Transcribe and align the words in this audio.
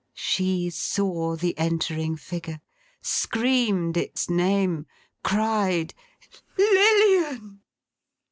She 0.17 0.71
saw 0.71 1.35
the 1.35 1.55
entering 1.59 2.17
figure; 2.17 2.59
screamed 3.03 3.97
its 3.97 4.31
name; 4.31 4.87
cried 5.23 5.93
'Lilian! 6.57 7.61